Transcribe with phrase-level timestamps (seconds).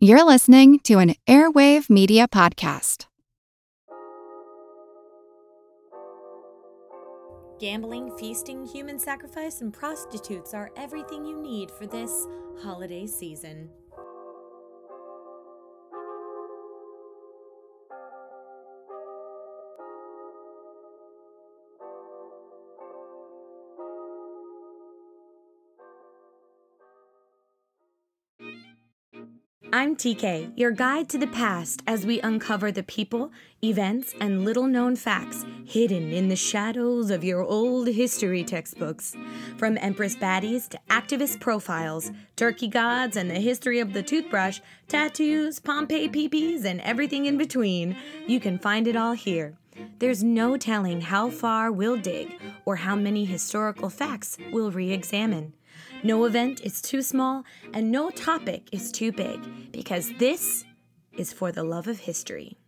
[0.00, 3.06] You're listening to an Airwave Media Podcast.
[7.58, 12.28] Gambling, feasting, human sacrifice, and prostitutes are everything you need for this
[12.62, 13.70] holiday season.
[29.78, 33.30] I'm TK, your guide to the past as we uncover the people,
[33.62, 39.14] events, and little known facts hidden in the shadows of your old history textbooks.
[39.56, 45.60] From Empress baddies to activist profiles, turkey gods and the history of the toothbrush, tattoos,
[45.60, 49.54] Pompeii peepees, and everything in between, you can find it all here.
[50.00, 55.52] There's no telling how far we'll dig or how many historical facts we'll re examine.
[56.02, 60.64] No event is too small and no topic is too big because this
[61.12, 62.58] is for the love of history.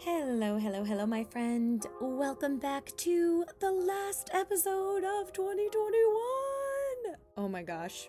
[0.00, 1.84] Hello, hello, hello, my friend.
[2.00, 7.16] Welcome back to the last episode of 2021.
[7.36, 8.08] Oh my gosh.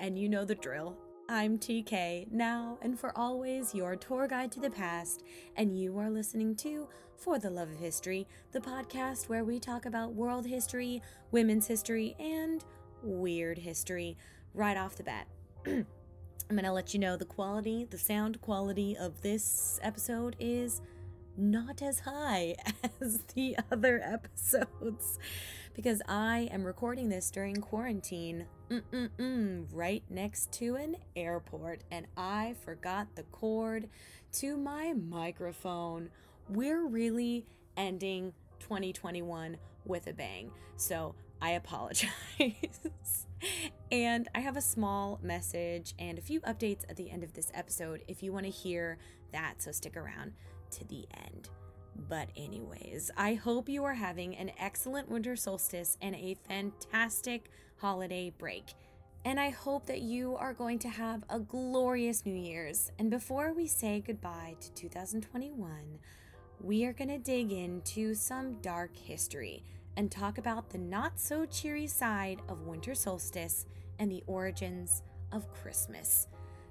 [0.00, 0.96] And you know the drill.
[1.30, 5.24] I'm TK, now and for always your tour guide to the past,
[5.56, 9.84] and you are listening to For the Love of History, the podcast where we talk
[9.84, 12.64] about world history, women's history, and
[13.02, 14.16] weird history
[14.54, 15.26] right off the bat.
[15.66, 15.84] I'm
[16.48, 20.80] going to let you know the quality, the sound quality of this episode is
[21.38, 22.56] not as high
[23.00, 25.18] as the other episodes
[25.74, 32.56] because I am recording this during quarantine Mm-mm-mm, right next to an airport, and I
[32.64, 33.88] forgot the cord
[34.32, 36.10] to my microphone.
[36.48, 42.08] We're really ending 2021 with a bang, so I apologize.
[43.92, 47.52] and I have a small message and a few updates at the end of this
[47.54, 48.98] episode if you want to hear
[49.30, 50.32] that, so stick around
[50.72, 51.48] to the end.
[52.08, 58.32] But, anyways, I hope you are having an excellent winter solstice and a fantastic holiday
[58.38, 58.74] break.
[59.24, 62.92] And I hope that you are going to have a glorious New Year's.
[62.98, 65.98] And before we say goodbye to 2021,
[66.60, 69.64] we are going to dig into some dark history
[69.96, 73.66] and talk about the not so cheery side of winter solstice
[73.98, 75.02] and the origins
[75.32, 76.28] of Christmas.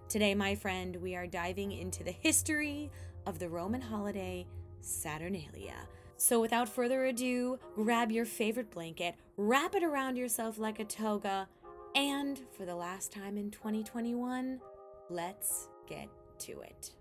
[0.09, 2.89] Today, my friend, we are diving into the history
[3.27, 4.47] of the Roman holiday
[4.81, 5.87] Saturnalia
[6.19, 11.47] so, without further ado, grab your favorite blanket, wrap it around yourself like a toga,
[11.93, 14.59] and for the last time in 2021,
[15.11, 16.91] let's get to it.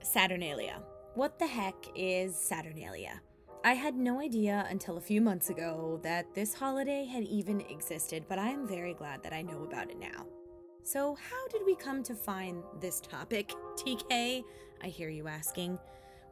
[0.00, 0.80] Saturnalia.
[1.14, 3.20] What the heck is Saturnalia?
[3.62, 8.24] I had no idea until a few months ago that this holiday had even existed,
[8.28, 10.26] but I am very glad that I know about it now.
[10.82, 14.42] So, how did we come to find this topic, TK?
[14.82, 15.78] I hear you asking.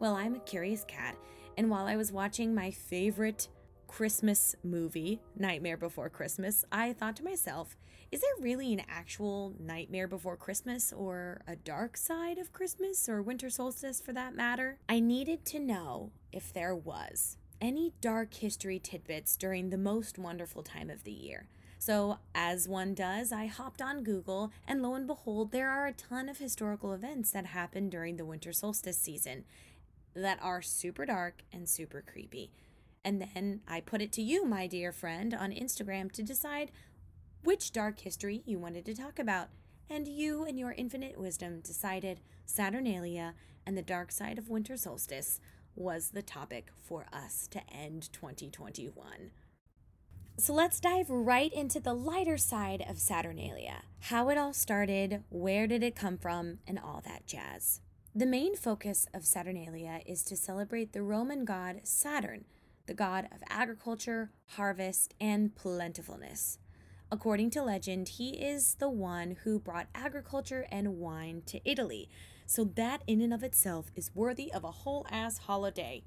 [0.00, 1.16] Well, I'm a curious cat,
[1.56, 3.46] and while I was watching my favorite
[3.92, 7.76] Christmas movie, Nightmare Before Christmas, I thought to myself,
[8.10, 13.20] is there really an actual Nightmare Before Christmas or a dark side of Christmas or
[13.20, 14.78] winter solstice for that matter?
[14.88, 20.62] I needed to know if there was any dark history tidbits during the most wonderful
[20.62, 21.48] time of the year.
[21.78, 25.92] So, as one does, I hopped on Google, and lo and behold, there are a
[25.92, 29.44] ton of historical events that happen during the winter solstice season
[30.14, 32.52] that are super dark and super creepy.
[33.04, 36.70] And then I put it to you, my dear friend, on Instagram to decide
[37.42, 39.48] which dark history you wanted to talk about,
[39.90, 43.34] and you, in your infinite wisdom, decided Saturnalia
[43.66, 45.40] and the dark side of winter solstice
[45.74, 49.32] was the topic for us to end 2021.
[50.38, 55.66] So let's dive right into the lighter side of Saturnalia how it all started, where
[55.68, 57.80] did it come from, and all that jazz.
[58.14, 62.44] The main focus of Saturnalia is to celebrate the Roman god Saturn,
[62.86, 66.58] the god of agriculture, harvest, and plentifulness.
[67.10, 72.08] According to legend, he is the one who brought agriculture and wine to Italy.
[72.46, 76.04] So that in and of itself is worthy of a whole ass holiday.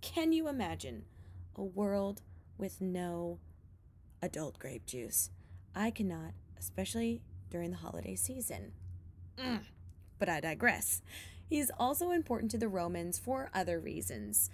[0.00, 1.04] Can you imagine
[1.54, 2.22] a world
[2.56, 3.38] with no
[4.22, 5.30] adult grape juice?
[5.74, 7.20] I cannot, especially
[7.50, 8.72] during the holiday season.
[9.38, 9.60] Mm.
[10.18, 11.02] But I digress.
[11.48, 14.50] He's also important to the Romans for other reasons.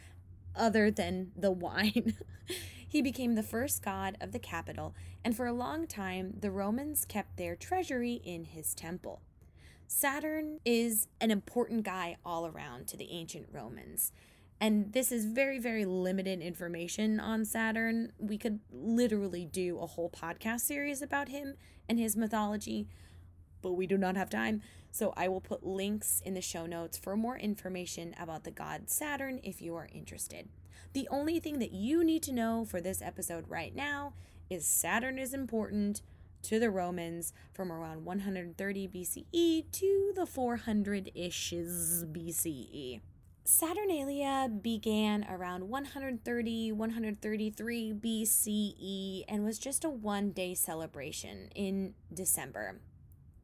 [0.56, 2.14] Other than the wine.
[2.88, 4.94] he became the first god of the capital,
[5.24, 9.22] and for a long time, the Romans kept their treasury in his temple.
[9.86, 14.10] Saturn is an important guy all around to the ancient Romans.
[14.58, 18.12] And this is very, very limited information on Saturn.
[18.18, 21.56] We could literally do a whole podcast series about him
[21.88, 22.88] and his mythology,
[23.62, 24.62] but we do not have time.
[24.90, 28.90] So I will put links in the show notes for more information about the god
[28.90, 30.48] Saturn if you are interested.
[30.92, 34.12] The only thing that you need to know for this episode right now
[34.50, 36.02] is Saturn is important
[36.42, 43.00] to the Romans from around 130 BCE to the 400 ish BCE.
[43.44, 52.80] Saturnalia began around 130 133 BCE and was just a one day celebration in December.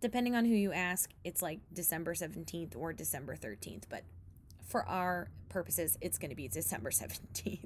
[0.00, 4.04] Depending on who you ask, it's like December 17th or December 13th, but
[4.66, 7.58] for our purposes, it's going to be December 17th.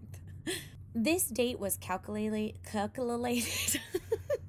[0.95, 3.81] this date was calculated calculated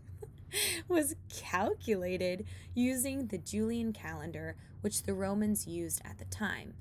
[0.88, 6.74] was calculated using the Julian calendar which the Romans used at the time.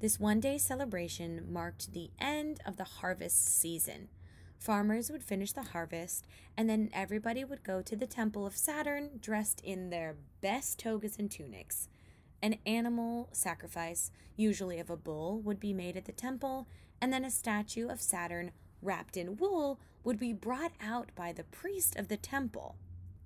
[0.00, 4.08] This one day celebration marked the end of the harvest season.
[4.60, 9.18] Farmers would finish the harvest, and then everybody would go to the temple of Saturn
[9.18, 11.88] dressed in their best togas and tunics.
[12.42, 16.68] An animal sacrifice, usually of a bull, would be made at the temple,
[17.00, 18.50] and then a statue of Saturn
[18.82, 22.76] wrapped in wool would be brought out by the priest of the temple.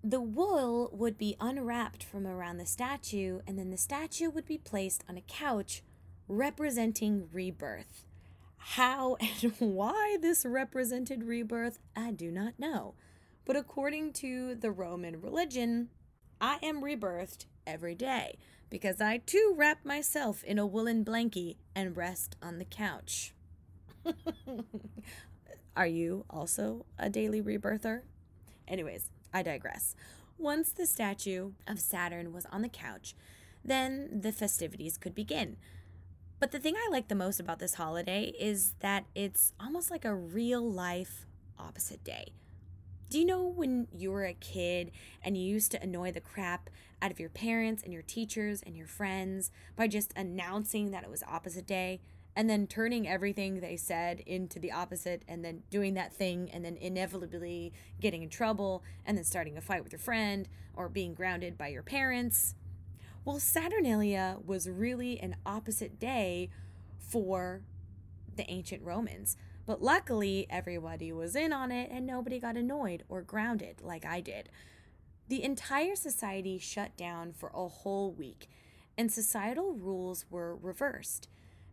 [0.05, 4.59] The wool would be unwrapped from around the statue, and then the statue would be
[4.59, 5.83] placed on a couch
[6.29, 8.05] representing rebirth.
[8.67, 12.95] How and why this represented rebirth, I do not know.
[13.45, 15.91] But according to the Roman religion,
[16.41, 18.39] I am rebirthed every day
[18.71, 23.35] because I too wrap myself in a woolen blankie and rest on the couch.
[25.77, 28.01] Are you also a daily rebirther?
[28.67, 29.95] Anyways, I digress.
[30.39, 33.15] Once the statue of Saturn was on the couch,
[33.63, 35.59] then the festivities could begin.
[36.45, 40.05] But the thing I like the most about this holiday is that it's almost like
[40.05, 41.25] a real life
[41.59, 42.35] opposite day.
[43.09, 44.91] Do you know when you were a kid
[45.23, 46.69] and you used to annoy the crap
[47.01, 51.09] out of your parents and your teachers and your friends by just announcing that it
[51.09, 52.03] was opposite day
[52.37, 56.63] and then turning everything they said into the opposite and then doing that thing and
[56.63, 61.15] then inevitably getting in trouble and then starting a fight with your friend or being
[61.15, 62.55] grounded by your parents?
[63.25, 66.51] Well, Saturnalia was really an opposite day
[66.99, 67.63] for
[68.37, 69.39] the ancient Romans.
[69.65, 74.21] But luckily, everybody was in on it and nobody got annoyed or grounded like I
[74.21, 74.51] did.
[75.29, 78.51] The entire society shut down for a whole week,
[78.99, 81.29] and societal rules were reversed.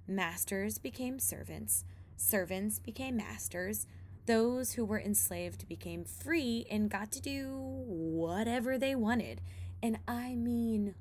[0.08, 1.84] Masters became servants,
[2.16, 3.88] servants became masters,
[4.26, 9.42] those who were enslaved became free and got to do whatever they wanted.
[9.84, 10.96] And I mean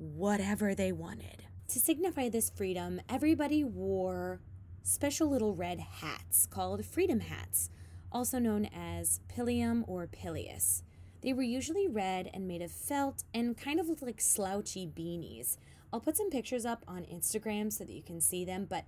[0.00, 1.44] whatever they wanted.
[1.68, 4.40] To signify this freedom, everybody wore
[4.82, 7.70] special little red hats called freedom hats,
[8.10, 10.82] also known as pilium or pileus.
[11.22, 15.58] They were usually red and made of felt and kind of looked like slouchy beanies.
[15.92, 18.86] I'll put some pictures up on Instagram so that you can see them, but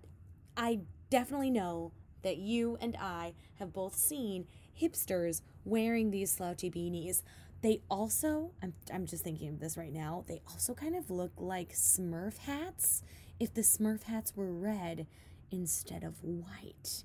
[0.57, 0.81] I
[1.11, 1.93] definitely know
[2.23, 4.47] that you and I have both seen
[4.81, 7.23] hipsters wearing these slouchy beanies.
[7.63, 11.33] They also, I'm, I'm just thinking of this right now, they also kind of look
[11.37, 13.03] like Smurf hats
[13.39, 15.07] if the Smurf hats were red
[15.51, 17.05] instead of white.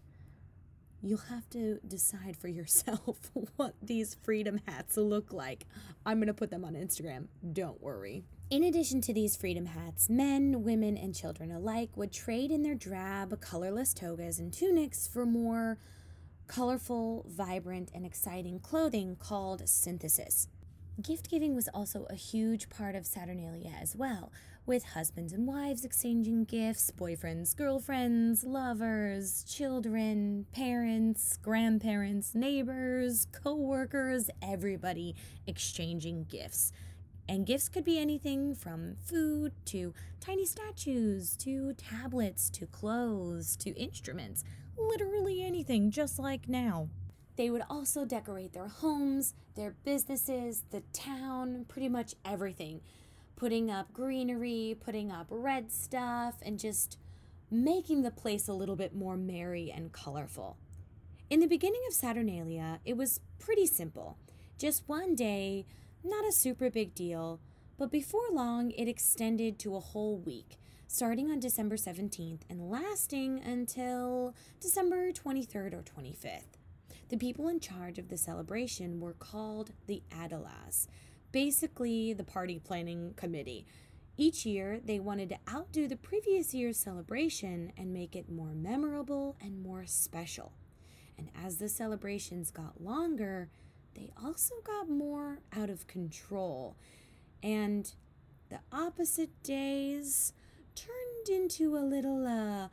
[1.04, 3.18] You'll have to decide for yourself
[3.56, 5.68] what these freedom hats look like.
[6.06, 7.28] I'm going to put them on Instagram.
[7.54, 8.24] Don't worry.
[8.50, 12.76] In addition to these freedom hats, men, women, and children alike would trade in their
[12.76, 15.78] drab, colorless togas and tunics for more
[16.48, 20.48] colorful, vibrant, and exciting clothing called synthesis.
[21.02, 24.32] Gift giving was also a huge part of Saturnalia as well,
[24.66, 34.30] with husbands and wives exchanging gifts, boyfriends, girlfriends, lovers, children, parents, grandparents, neighbors, co workers,
[34.42, 36.72] everybody exchanging gifts.
[37.30, 43.72] And gifts could be anything from food to tiny statues to tablets to clothes to
[43.72, 44.44] instruments
[44.78, 46.90] literally anything, just like now.
[47.36, 52.82] They would also decorate their homes, their businesses, the town, pretty much everything.
[53.36, 56.98] Putting up greenery, putting up red stuff, and just
[57.52, 60.58] making the place a little bit more merry and colorful.
[61.30, 64.18] In the beginning of Saturnalia, it was pretty simple.
[64.58, 65.66] Just one day,
[66.04, 67.40] not a super big deal,
[67.78, 70.58] but before long, it extended to a whole week
[70.88, 76.56] starting on December 17th and lasting until December 23rd or 25th.
[77.10, 80.88] The people in charge of the celebration were called the aediles,
[81.32, 83.66] basically the party planning committee.
[84.18, 89.36] Each year, they wanted to outdo the previous year's celebration and make it more memorable
[89.42, 90.54] and more special.
[91.18, 93.50] And as the celebrations got longer,
[93.94, 96.78] they also got more out of control.
[97.44, 97.92] And
[98.50, 100.34] the opposite days
[100.78, 102.68] turned into a little uh,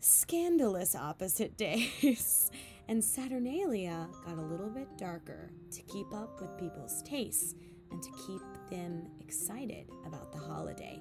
[0.00, 2.50] scandalous opposite days.
[2.88, 7.54] and Saturnalia got a little bit darker to keep up with people's tastes
[7.90, 11.00] and to keep them excited about the holiday.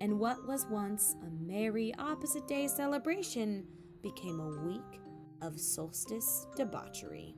[0.00, 3.66] And what was once a merry opposite day celebration
[4.02, 5.00] became a week
[5.40, 7.34] of solstice debauchery.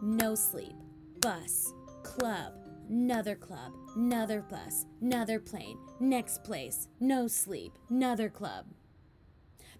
[0.00, 0.74] No sleep,
[1.20, 2.54] bus, club,
[2.88, 8.66] another club, another bus, another plane, next place, no sleep, another club.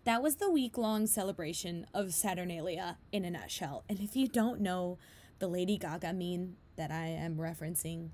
[0.04, 3.84] That was the week long celebration of Saturnalia in a nutshell.
[3.88, 4.98] And if you don't know
[5.38, 8.10] the Lady Gaga meme that I am referencing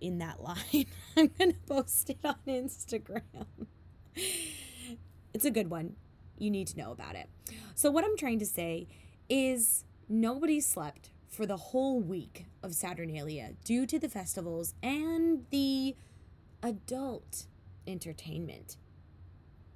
[0.00, 3.22] in that line, I'm going to post it on Instagram.
[5.32, 5.94] It's a good one.
[6.38, 7.28] You need to know about it.
[7.74, 8.88] So, what I'm trying to say
[9.28, 15.96] is nobody slept for the whole week of Saturnalia due to the festivals and the
[16.62, 17.46] adult
[17.86, 18.76] entertainment.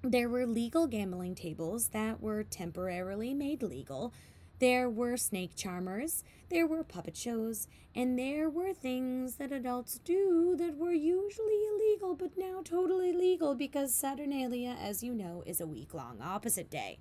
[0.02, 4.12] There were legal gambling tables that were temporarily made legal.
[4.58, 10.56] There were snake charmers, there were puppet shows, and there were things that adults do
[10.58, 15.66] that were usually illegal but now totally legal because Saturnalia, as you know, is a
[15.66, 16.98] week long opposite day.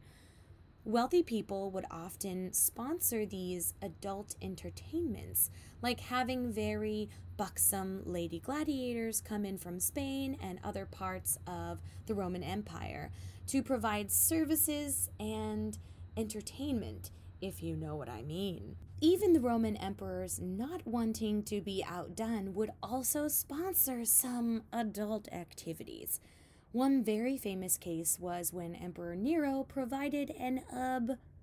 [0.87, 5.49] Wealthy people would often sponsor these adult entertainments,
[5.81, 12.13] like having very buxom lady gladiators come in from Spain and other parts of the
[12.13, 13.09] Roman Empire
[13.47, 15.79] to provide services and
[16.17, 17.09] entertainment,
[17.41, 18.75] if you know what I mean.
[19.01, 26.19] Even the Roman emperors, not wanting to be outdone, would also sponsor some adult activities.
[26.75, 30.59] One very famous case was when Emperor Nero provided an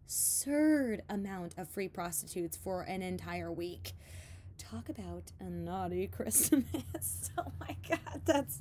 [0.07, 3.93] absurd amount of free prostitutes for an entire week.
[4.59, 7.31] Talk about a naughty Christmas.
[7.39, 8.61] oh my god, that's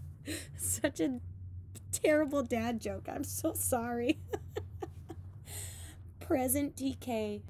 [0.55, 1.19] such a
[1.91, 3.09] terrible dad joke.
[3.13, 4.19] I'm so sorry.
[6.21, 7.41] Present TK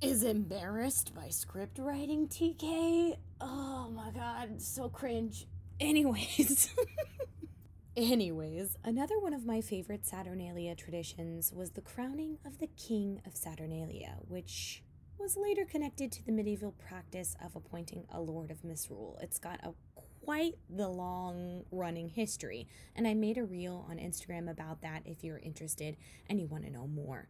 [0.00, 3.16] is embarrassed by script writing TK.
[3.40, 5.48] Oh my god, so cringe.
[5.80, 6.72] Anyways.
[7.96, 13.36] Anyways, another one of my favorite Saturnalia traditions was the crowning of the King of
[13.36, 14.84] Saturnalia, which
[15.18, 19.18] was later connected to the medieval practice of appointing a Lord of Misrule.
[19.20, 19.72] It's got a
[20.24, 25.24] quite the long running history, and I made a reel on Instagram about that if
[25.24, 25.96] you're interested
[26.28, 27.28] and you want to know more.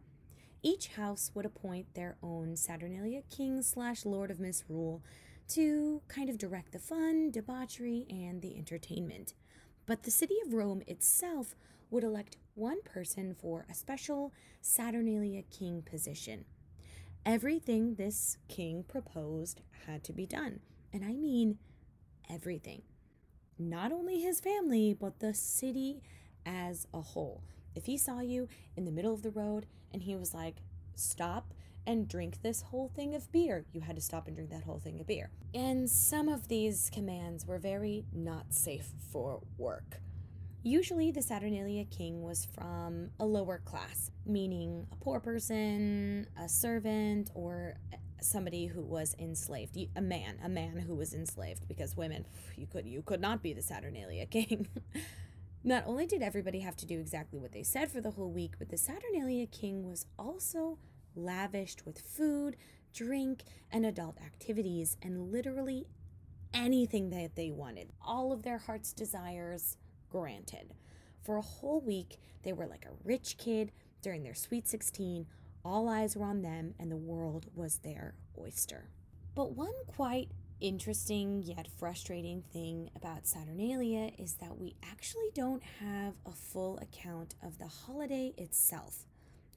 [0.61, 5.01] Each house would appoint their own Saturnalia king slash Lord of Misrule
[5.47, 9.33] to kind of direct the fun, debauchery, and the entertainment
[9.85, 11.55] but the city of Rome itself
[11.89, 16.45] would elect one person for a special Saturnalia king position.
[17.25, 20.59] Everything this king proposed had to be done,
[20.93, 21.59] and I mean
[22.29, 22.81] everything.
[23.59, 26.01] Not only his family, but the city
[26.45, 27.43] as a whole.
[27.75, 30.55] If he saw you in the middle of the road and he was like,
[30.95, 31.53] stop
[31.85, 33.65] and drink this whole thing of beer.
[33.73, 35.31] You had to stop and drink that whole thing of beer.
[35.53, 39.99] And some of these commands were very not safe for work.
[40.63, 47.31] Usually, the Saturnalia king was from a lower class, meaning a poor person, a servant,
[47.33, 47.77] or
[48.21, 52.85] somebody who was enslaved a man a man who was enslaved because women you could
[52.85, 54.67] you could not be the saturnalia king
[55.63, 58.53] not only did everybody have to do exactly what they said for the whole week
[58.59, 60.77] but the saturnalia king was also
[61.15, 62.55] lavished with food,
[62.93, 65.87] drink, and adult activities, and literally
[66.53, 67.91] anything that they wanted.
[68.01, 69.77] All of their heart's desires
[70.09, 70.73] granted.
[71.21, 75.27] For a whole week, they were like a rich kid during their sweet 16.
[75.63, 78.89] All eyes were on them, and the world was their oyster.
[79.35, 86.13] But one quite interesting yet frustrating thing about Saturnalia is that we actually don't have
[86.25, 89.05] a full account of the holiday itself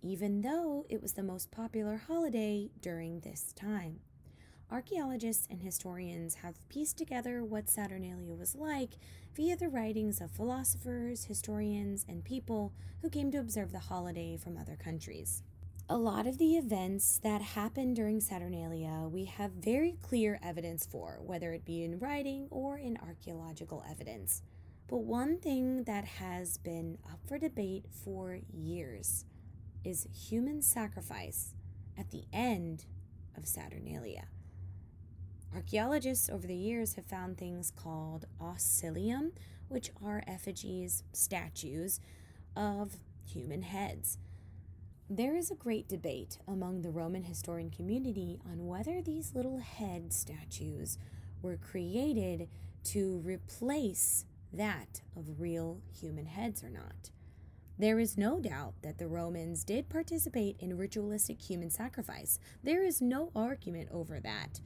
[0.04, 4.00] even though it was the most popular holiday during this time.
[4.70, 8.90] Archaeologists and historians have pieced together what Saturnalia was like
[9.34, 14.58] via the writings of philosophers, historians, and people who came to observe the holiday from
[14.58, 15.42] other countries.
[15.88, 21.18] A lot of the events that happened during Saturnalia, we have very clear evidence for,
[21.22, 24.42] whether it be in writing or in archaeological evidence.
[24.86, 29.24] But one thing that has been up for debate for years
[29.84, 31.54] is human sacrifice
[31.98, 32.86] at the end
[33.36, 34.26] of Saturnalia.
[35.54, 39.30] Archaeologists over the years have found things called oscillium,
[39.68, 42.00] which are effigies, statues
[42.56, 44.18] of human heads.
[45.08, 50.12] There is a great debate among the Roman historian community on whether these little head
[50.12, 50.98] statues
[51.42, 52.48] were created
[52.84, 57.10] to replace that of real human heads or not.
[57.76, 62.38] There is no doubt that the Romans did participate in ritualistic human sacrifice.
[62.62, 64.60] There is no argument over that.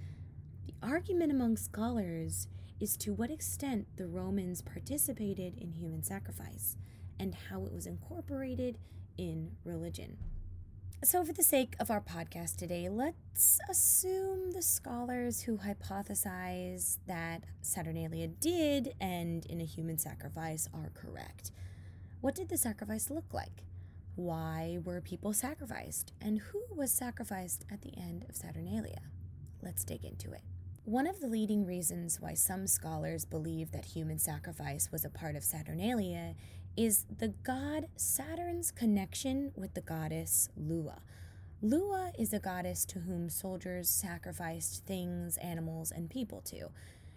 [0.66, 2.48] The argument among scholars
[2.80, 6.76] is to what extent the Romans participated in human sacrifice
[7.18, 8.76] and how it was incorporated
[9.16, 10.18] in religion.
[11.02, 17.44] So, for the sake of our podcast today, let's assume the scholars who hypothesize that
[17.62, 21.52] Saturnalia did end in a human sacrifice are correct.
[22.20, 23.62] What did the sacrifice look like?
[24.16, 26.12] Why were people sacrificed?
[26.20, 29.02] And who was sacrificed at the end of Saturnalia?
[29.62, 30.42] Let's dig into it.
[30.84, 35.36] One of the leading reasons why some scholars believe that human sacrifice was a part
[35.36, 36.34] of Saturnalia
[36.76, 41.02] is the god Saturn's connection with the goddess Lua.
[41.62, 46.70] Lua is a goddess to whom soldiers sacrificed things, animals, and people to.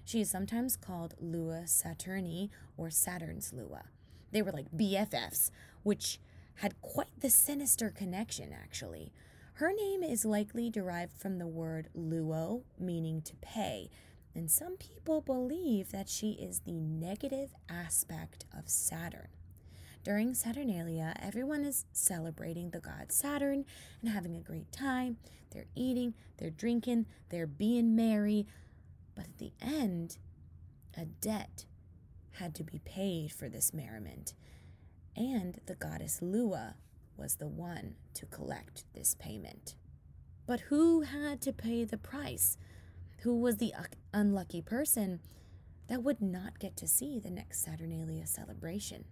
[0.05, 3.85] She is sometimes called Lua Saturni or Saturn's Lua.
[4.31, 5.51] They were like BFFs,
[5.83, 6.19] which
[6.55, 9.11] had quite the sinister connection, actually.
[9.55, 13.89] Her name is likely derived from the word luo, meaning to pay,
[14.33, 19.27] and some people believe that she is the negative aspect of Saturn.
[20.03, 23.65] During Saturnalia, everyone is celebrating the god Saturn
[24.01, 25.17] and having a great time.
[25.51, 28.47] They're eating, they're drinking, they're being merry.
[29.13, 30.17] But at the end,
[30.97, 31.65] a debt
[32.33, 34.33] had to be paid for this merriment.
[35.15, 36.75] And the goddess Lua
[37.17, 39.75] was the one to collect this payment.
[40.47, 42.57] But who had to pay the price?
[43.19, 43.73] Who was the
[44.13, 45.19] unlucky person
[45.87, 49.05] that would not get to see the next Saturnalia celebration?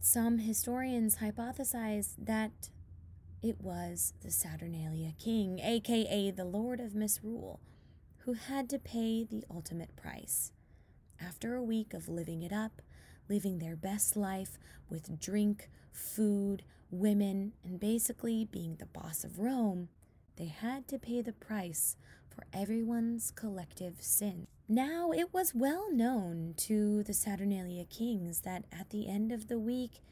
[0.00, 2.70] Some historians hypothesize that
[3.42, 7.60] it was the Saturnalia king, aka the Lord of Misrule,
[8.18, 10.52] who had to pay the ultimate price.
[11.26, 12.82] After a week of living it up,
[13.28, 14.58] living their best life
[14.88, 19.88] with drink, food, women, and basically being the boss of Rome,
[20.36, 21.96] they had to pay the price
[22.28, 24.46] for everyone's collective sin.
[24.68, 29.58] Now, it was well known to the Saturnalia kings that at the end of the
[29.58, 30.02] week,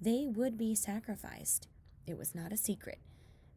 [0.00, 1.68] they would be sacrificed.
[2.06, 3.00] It was not a secret.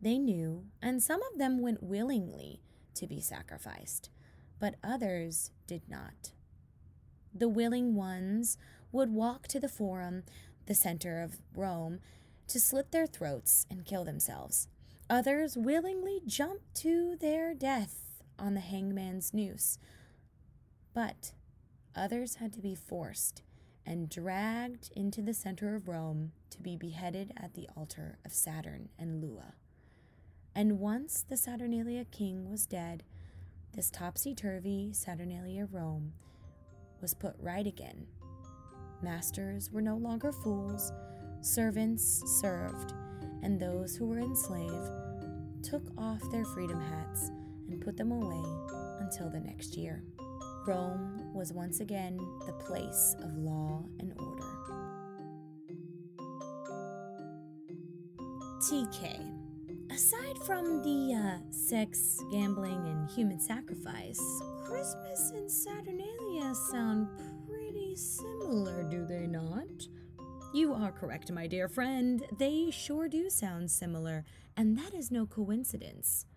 [0.01, 2.61] They knew, and some of them went willingly
[2.95, 4.09] to be sacrificed,
[4.59, 6.31] but others did not.
[7.37, 8.57] The willing ones
[8.91, 10.23] would walk to the Forum,
[10.65, 11.99] the center of Rome,
[12.47, 14.67] to slit their throats and kill themselves.
[15.07, 19.77] Others willingly jumped to their death on the hangman's noose,
[20.93, 21.33] but
[21.95, 23.43] others had to be forced
[23.85, 28.89] and dragged into the center of Rome to be beheaded at the altar of Saturn
[28.97, 29.53] and Lua.
[30.55, 33.03] And once the Saturnalia king was dead,
[33.73, 36.13] this topsy turvy Saturnalia Rome
[37.01, 38.07] was put right again.
[39.01, 40.91] Masters were no longer fools,
[41.41, 42.93] servants served,
[43.43, 44.91] and those who were enslaved
[45.63, 47.29] took off their freedom hats
[47.69, 48.43] and put them away
[49.01, 50.03] until the next year.
[50.65, 54.43] Rome was once again the place of law and order.
[58.69, 59.36] TK.
[59.97, 64.21] Aside from the uh, sex, gambling, and human sacrifice,
[64.63, 67.07] Christmas and Saturnalia sound
[67.47, 69.87] pretty similar, do they not?
[70.53, 72.23] You are correct, my dear friend.
[72.37, 74.23] They sure do sound similar,
[74.55, 76.27] and that is no coincidence.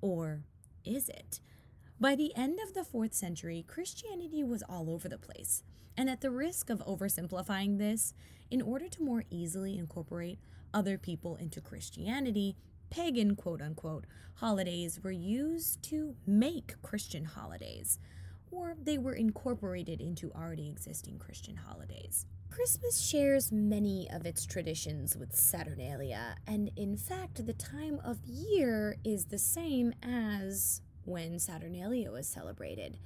[0.00, 0.44] Or
[0.84, 1.40] is it?
[1.98, 5.64] By the end of the fourth century, Christianity was all over the place.
[5.96, 8.14] And at the risk of oversimplifying this,
[8.48, 10.38] in order to more easily incorporate
[10.72, 12.54] other people into Christianity,
[12.90, 17.98] pagan quote unquote holidays were used to make Christian holidays,
[18.50, 22.26] or they were incorporated into already existing Christian holidays.
[22.50, 28.96] Christmas shares many of its traditions with Saturnalia, and in fact, the time of year
[29.04, 32.98] is the same as when Saturnalia was celebrated.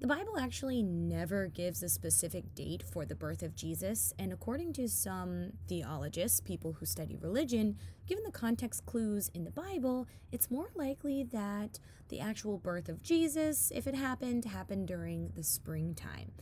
[0.00, 4.72] The Bible actually never gives a specific date for the birth of Jesus, and according
[4.72, 10.50] to some theologists, people who study religion, given the context clues in the Bible, it's
[10.50, 16.32] more likely that the actual birth of Jesus, if it happened, happened during the springtime.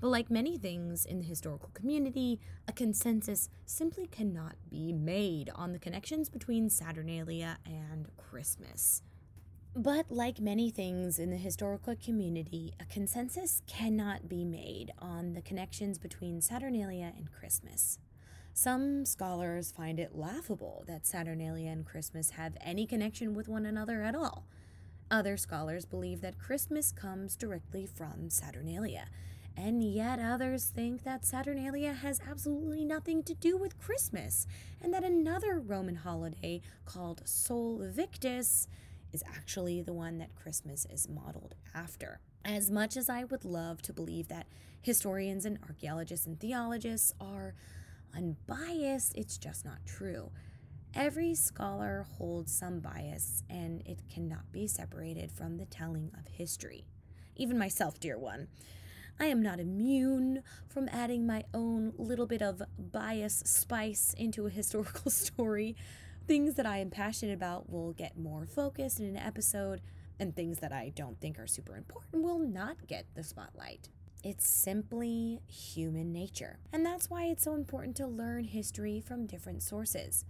[0.00, 5.74] But like many things in the historical community, a consensus simply cannot be made on
[5.74, 9.02] the connections between Saturnalia and Christmas.
[9.74, 15.40] But like many things in the historical community, a consensus cannot be made on the
[15.40, 17.98] connections between Saturnalia and Christmas.
[18.52, 24.02] Some scholars find it laughable that Saturnalia and Christmas have any connection with one another
[24.02, 24.44] at all.
[25.10, 29.06] Other scholars believe that Christmas comes directly from Saturnalia,
[29.56, 34.46] and yet others think that Saturnalia has absolutely nothing to do with Christmas,
[34.82, 38.68] and that another Roman holiday called Sol Invictus
[39.12, 42.20] is actually the one that Christmas is modeled after.
[42.44, 44.46] As much as I would love to believe that
[44.80, 47.54] historians and archaeologists and theologists are
[48.16, 50.30] unbiased, it's just not true.
[50.94, 56.84] Every scholar holds some bias, and it cannot be separated from the telling of history.
[57.36, 58.48] Even myself, dear one.
[59.18, 64.50] I am not immune from adding my own little bit of bias spice into a
[64.60, 65.76] historical story.
[66.26, 69.80] Things that I am passionate about will get more focused in an episode,
[70.20, 73.88] and things that I don't think are super important will not get the spotlight.
[74.22, 76.58] It's simply human nature.
[76.72, 80.24] And that's why it's so important to learn history from different sources.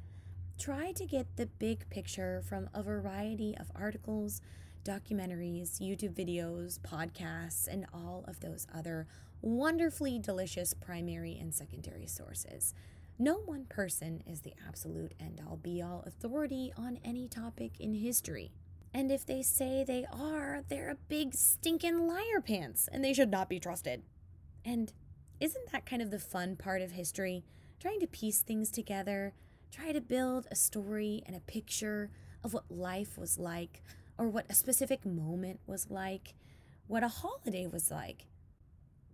[0.59, 4.40] Try to get the big picture from a variety of articles,
[4.85, 9.07] documentaries, YouTube videos, podcasts, and all of those other
[9.42, 12.72] wonderfully delicious primary and secondary sources.
[13.18, 17.94] No one person is the absolute end all be all authority on any topic in
[17.94, 18.53] history.
[18.94, 23.31] And if they say they are, they're a big stinking liar pants and they should
[23.31, 24.03] not be trusted.
[24.64, 24.92] And
[25.40, 27.44] isn't that kind of the fun part of history?
[27.81, 29.35] Trying to piece things together,
[29.70, 32.11] try to build a story and a picture
[32.44, 33.83] of what life was like,
[34.18, 36.35] or what a specific moment was like,
[36.87, 38.27] what a holiday was like.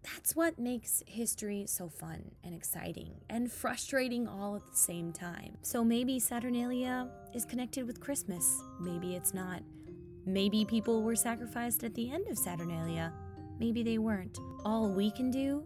[0.02, 5.58] That's what makes history so fun and exciting and frustrating all at the same time.
[5.62, 9.62] So maybe Saturnalia is connected with Christmas, maybe it's not.
[10.24, 13.12] Maybe people were sacrificed at the end of Saturnalia,
[13.58, 14.38] maybe they weren't.
[14.64, 15.64] All we can do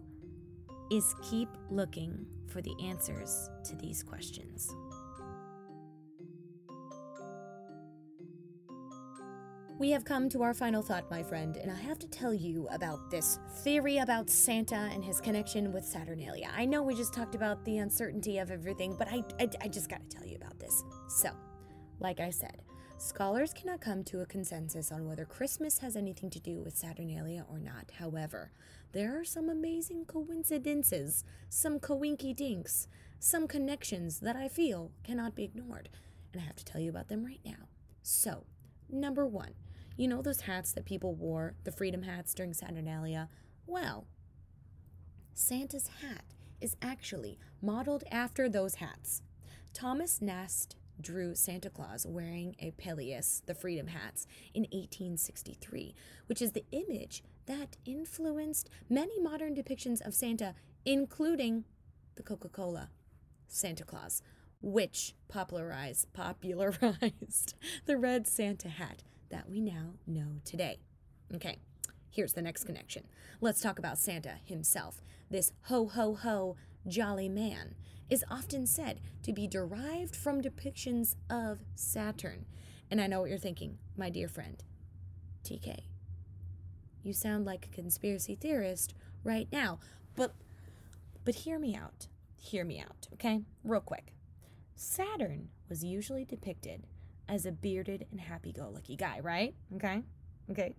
[0.91, 4.73] is keep looking for the answers to these questions.
[9.83, 12.69] We have come to our final thought, my friend, and I have to tell you
[12.71, 16.49] about this theory about Santa and his connection with Saturnalia.
[16.55, 19.89] I know we just talked about the uncertainty of everything, but I, I, I just
[19.89, 20.85] gotta tell you about this.
[21.09, 21.31] So,
[21.99, 22.61] like I said,
[22.97, 27.45] scholars cannot come to a consensus on whether Christmas has anything to do with Saturnalia
[27.49, 27.91] or not.
[27.99, 28.53] However,
[28.93, 32.87] there are some amazing coincidences, some coinky dinks,
[33.19, 35.89] some connections that I feel cannot be ignored,
[36.31, 37.67] and I have to tell you about them right now.
[38.01, 38.45] So,
[38.89, 39.51] number one,
[39.95, 43.29] you know those hats that people wore, the freedom hats during Saturnalia?
[43.65, 44.07] Well,
[45.33, 46.25] Santa's hat
[46.61, 49.21] is actually modeled after those hats.
[49.73, 55.95] Thomas Nast drew Santa Claus wearing a pileus, the freedom hats, in 1863,
[56.27, 61.65] which is the image that influenced many modern depictions of Santa, including
[62.15, 62.89] the Coca Cola
[63.47, 64.21] Santa Claus,
[64.61, 70.77] which popularized, popularized the red Santa hat that we now know today.
[71.33, 71.57] Okay,
[72.11, 73.03] here's the next connection.
[73.41, 75.01] Let's talk about Santa himself.
[75.31, 76.55] This ho ho ho
[76.87, 77.73] jolly man
[78.11, 82.45] is often said to be derived from depictions of Saturn.
[82.91, 84.63] And I know what you're thinking, my dear friend.
[85.43, 85.79] TK,
[87.01, 88.93] you sound like a conspiracy theorist
[89.23, 89.79] right now,
[90.15, 90.35] but
[91.25, 92.07] but hear me out.
[92.35, 93.41] Hear me out, okay?
[93.63, 94.13] Real quick.
[94.75, 96.85] Saturn was usually depicted
[97.27, 99.55] as a bearded and happy go lucky guy, right?
[99.75, 100.03] Okay.
[100.51, 100.75] Okay.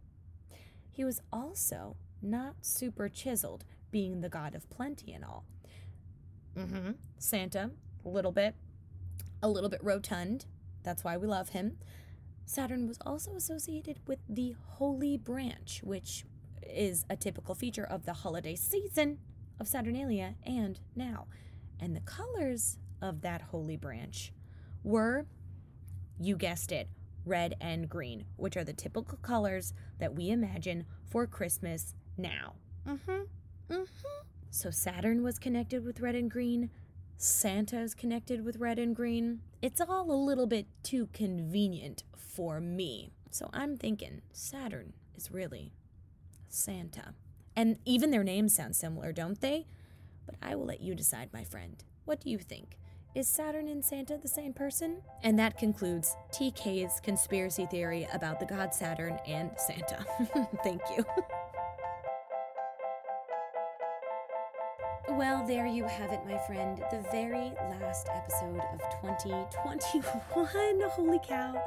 [0.90, 5.44] He was also not super chiseled, being the god of plenty and all.
[6.56, 6.92] Mm-hmm.
[7.18, 7.70] Santa,
[8.04, 8.54] a little bit,
[9.42, 10.46] a little bit rotund.
[10.82, 11.78] That's why we love him.
[12.46, 16.24] Saturn was also associated with the Holly Branch, which
[16.62, 19.18] is a typical feature of the holiday season
[19.58, 21.26] of Saturnalia and now.
[21.80, 24.32] And the colors of that Holly Branch
[24.82, 25.26] were
[26.18, 26.88] you guessed it,
[27.24, 32.54] red and green, which are the typical colors that we imagine for Christmas now.
[32.86, 33.22] Mm-hmm.
[33.70, 34.26] Mm-hmm.
[34.50, 36.70] So Saturn was connected with red and green.
[37.16, 39.40] Santa's connected with red and green.
[39.62, 43.12] It's all a little bit too convenient for me.
[43.30, 45.72] So I'm thinking Saturn is really
[46.48, 47.14] Santa.
[47.56, 49.66] And even their names sound similar, don't they?
[50.26, 51.82] But I will let you decide, my friend.
[52.04, 52.78] What do you think?
[53.14, 54.96] Is Saturn and Santa the same person?
[55.22, 60.04] And that concludes TK's conspiracy theory about the god Saturn and Santa.
[60.64, 61.04] Thank you.
[65.16, 66.82] Well, there you have it, my friend.
[66.90, 70.80] The very last episode of 2021.
[70.90, 71.62] Holy cow.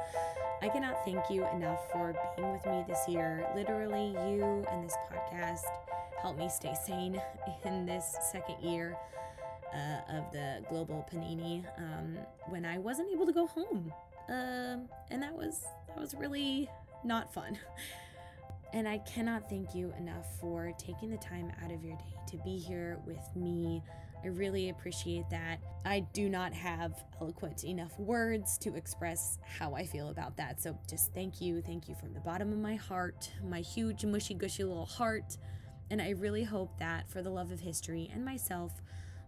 [0.60, 3.48] I cannot thank you enough for being with me this year.
[3.56, 5.62] Literally, you and this podcast
[6.20, 7.22] helped me stay sane
[7.64, 8.98] in this second year
[9.74, 13.90] uh, of the global panini um, when I wasn't able to go home.
[14.28, 16.68] Um, and that was that was really
[17.02, 17.58] not fun.
[18.74, 22.36] And I cannot thank you enough for taking the time out of your day to
[22.38, 23.82] be here with me.
[24.24, 25.58] I really appreciate that.
[25.84, 30.60] I do not have eloquent enough words to express how I feel about that.
[30.60, 31.62] So just thank you.
[31.62, 35.36] Thank you from the bottom of my heart, my huge, mushy, gushy little heart.
[35.90, 38.72] And I really hope that for the love of history and myself,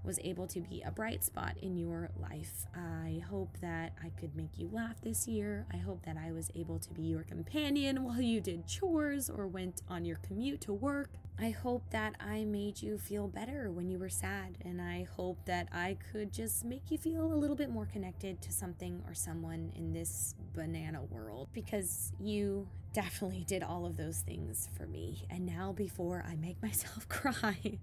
[0.03, 2.67] was able to be a bright spot in your life.
[2.75, 5.67] I hope that I could make you laugh this year.
[5.73, 9.47] I hope that I was able to be your companion while you did chores or
[9.47, 11.11] went on your commute to work.
[11.43, 15.39] I hope that I made you feel better when you were sad, and I hope
[15.47, 19.15] that I could just make you feel a little bit more connected to something or
[19.15, 25.25] someone in this banana world because you definitely did all of those things for me.
[25.31, 27.79] And now, before I make myself cry,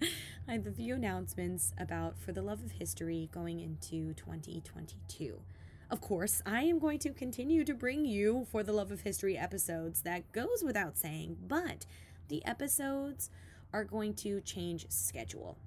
[0.47, 5.41] I have a few announcements about For the Love of History going into 2022.
[5.89, 9.35] Of course, I am going to continue to bring you For the Love of History
[9.35, 10.03] episodes.
[10.03, 11.87] That goes without saying, but
[12.27, 13.31] the episodes
[13.73, 15.57] are going to change schedule.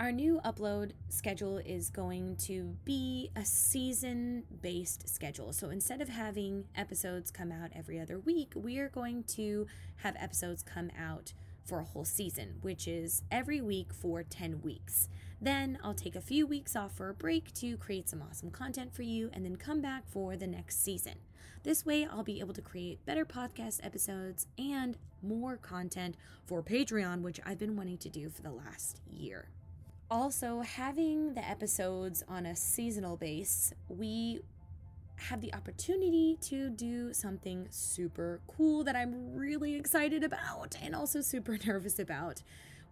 [0.00, 5.52] Our new upload schedule is going to be a season based schedule.
[5.52, 10.14] So instead of having episodes come out every other week, we are going to have
[10.16, 11.32] episodes come out
[11.64, 15.08] for a whole season, which is every week for 10 weeks.
[15.40, 18.94] Then I'll take a few weeks off for a break to create some awesome content
[18.94, 21.14] for you and then come back for the next season.
[21.64, 26.16] This way, I'll be able to create better podcast episodes and more content
[26.46, 29.48] for Patreon, which I've been wanting to do for the last year.
[30.10, 34.40] Also, having the episodes on a seasonal base, we
[35.16, 41.20] have the opportunity to do something super cool that I'm really excited about and also
[41.20, 42.42] super nervous about,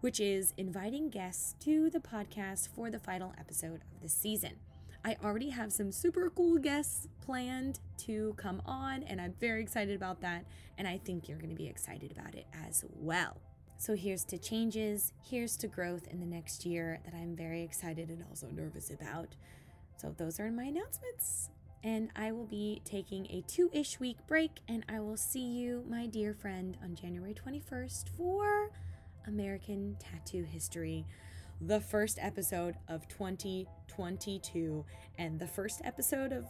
[0.01, 4.57] which is inviting guests to the podcast for the final episode of the season.
[5.05, 9.95] I already have some super cool guests planned to come on, and I'm very excited
[9.95, 10.45] about that.
[10.77, 13.37] And I think you're going to be excited about it as well.
[13.79, 18.09] So here's to changes, here's to growth in the next year that I'm very excited
[18.09, 19.35] and also nervous about.
[19.97, 21.49] So those are my announcements.
[21.83, 25.83] And I will be taking a two ish week break, and I will see you,
[25.87, 28.71] my dear friend, on January 21st for
[29.27, 31.05] American Tattoo History,
[31.61, 34.85] the first episode of 2022,
[35.17, 36.45] and the first episode of,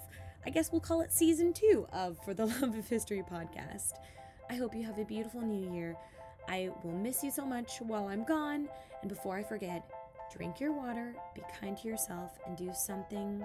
[0.45, 3.93] I guess we'll call it season two of For the Love of History podcast.
[4.49, 5.95] I hope you have a beautiful new year.
[6.47, 8.69] I will miss you so much while I'm gone.
[9.01, 9.89] And before I forget,
[10.35, 13.43] drink your water, be kind to yourself, and do something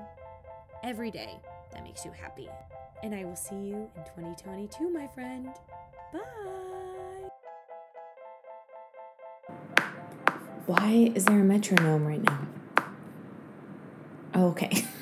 [0.83, 1.40] every day
[1.72, 2.48] that makes you happy.
[3.03, 5.48] And I will see you in 2022, my friend.
[6.12, 6.82] Bye.
[10.66, 12.38] Why is there a metronome right now?
[14.35, 14.87] Oh, okay.